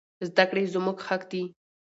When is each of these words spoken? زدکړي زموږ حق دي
زدکړي 0.27 0.63
زموږ 0.73 0.97
حق 1.07 1.21
دي 1.31 1.43